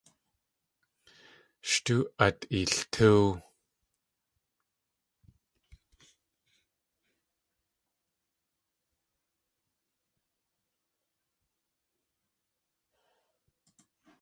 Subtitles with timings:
[1.69, 3.27] Sh tóo at iltóow!